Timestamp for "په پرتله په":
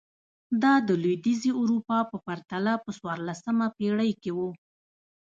2.11-2.89